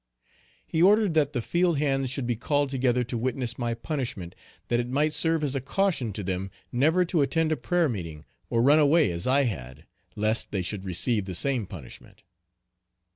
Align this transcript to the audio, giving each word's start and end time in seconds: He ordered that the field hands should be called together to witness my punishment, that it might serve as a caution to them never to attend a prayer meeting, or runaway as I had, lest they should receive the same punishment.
He 0.65 0.81
ordered 0.81 1.13
that 1.13 1.33
the 1.33 1.43
field 1.43 1.77
hands 1.77 2.09
should 2.09 2.25
be 2.25 2.35
called 2.35 2.71
together 2.71 3.03
to 3.03 3.17
witness 3.19 3.59
my 3.59 3.75
punishment, 3.75 4.33
that 4.67 4.79
it 4.79 4.89
might 4.89 5.13
serve 5.13 5.43
as 5.43 5.53
a 5.53 5.61
caution 5.61 6.11
to 6.13 6.23
them 6.23 6.49
never 6.71 7.05
to 7.05 7.21
attend 7.21 7.51
a 7.51 7.55
prayer 7.55 7.87
meeting, 7.87 8.25
or 8.49 8.63
runaway 8.63 9.11
as 9.11 9.27
I 9.27 9.43
had, 9.43 9.85
lest 10.15 10.49
they 10.49 10.63
should 10.63 10.85
receive 10.85 11.25
the 11.25 11.35
same 11.35 11.67
punishment. 11.67 12.23